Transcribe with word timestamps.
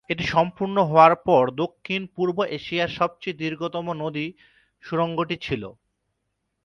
এটি 0.09 0.23
সম্পূর্ণ 0.33 0.77
হওয়ার 0.83 1.13
পর 1.27 1.43
দক্ষিণ-পূর্ব 1.61 2.37
এশিয়ার 2.57 2.91
সবচেয়ে 2.99 3.39
দীর্ঘতম 3.41 3.85
নদী 4.01 4.27
সুড়ঙ্গটি 4.83 5.35
ছিল। 5.41 5.63